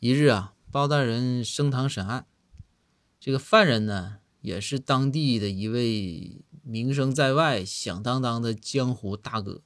[0.00, 2.24] 一日啊，包大人升堂审案，
[3.18, 9.60] 这个犯人呢，也是当地的一位名声在外、响当当的江湖大哥。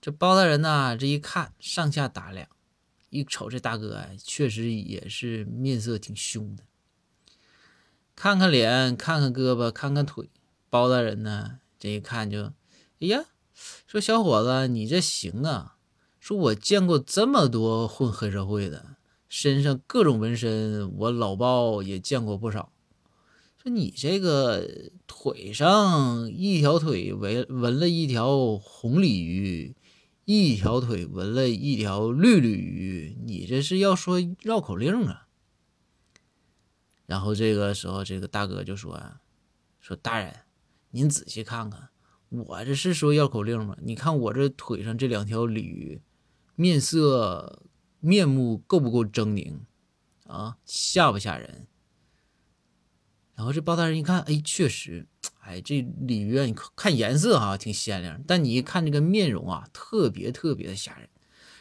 [0.00, 2.48] 这包大人呢，这一看，上下打量，
[3.10, 6.64] 一瞅这大哥啊，确实也是面色挺凶的。
[8.16, 10.28] 看看脸，看看胳膊，看看腿，
[10.68, 12.46] 包大人呢，这一看就，
[12.98, 13.26] 哎呀，
[13.86, 15.71] 说小伙子，你这行啊。
[16.22, 18.94] 说我见过这么多混黑社会的，
[19.28, 22.72] 身上各种纹身，我老包也见过不少。
[23.60, 29.74] 说你这个腿上一条腿纹纹了一条红鲤鱼，
[30.24, 35.26] 一条腿纹了一条绿鲤鱼，你这是要说绕口令啊？
[37.06, 38.96] 然后这个时候，这个大哥就说
[39.80, 40.32] ：“说大人，
[40.92, 41.88] 您仔细看看，
[42.28, 43.76] 我这是说绕口令吗？
[43.82, 46.00] 你看我这腿上这两条鲤鱼。”
[46.54, 47.62] 面色、
[48.00, 49.60] 面目够不够狰狞
[50.26, 50.58] 啊？
[50.64, 51.66] 吓不吓人？
[53.34, 55.06] 然后这包大人一看，哎，确实，
[55.40, 61.08] 哎，这鲤鱼啊，你看颜色哈挺鲜亮，但你一看这个面容啊，特别特别的吓人。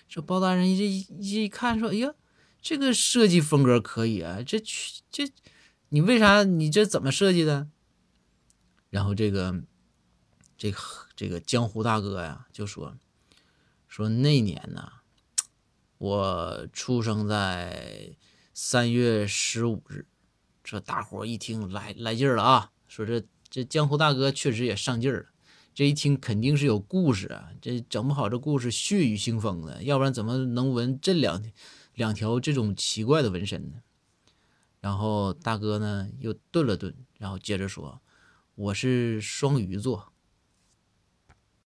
[0.08, 2.14] 这包大人一一一看说，哎呀，
[2.62, 4.62] 这个设计风格可以啊，这
[5.10, 5.32] 这，
[5.90, 7.70] 你为啥你这怎么设计的？
[8.90, 9.64] 然后这个
[10.58, 10.78] 这个
[11.16, 12.98] 这个江湖大哥呀就说。
[13.92, 14.90] 说那年呢，
[15.98, 18.16] 我出生在
[18.54, 20.06] 三月十五日。
[20.64, 22.72] 这大伙一听来来劲儿了啊！
[22.88, 25.26] 说这这江湖大哥确实也上劲儿了。
[25.74, 31.44] 这一听肯定是有故事啊，这整不好这故事血雨腥风的，要不然怎么能纹这两
[31.94, 33.82] 两条这种奇怪的纹身呢？
[34.80, 38.00] 然后大哥呢又顿了顿，然后接着说
[38.56, 40.08] ：“我是双鱼座。”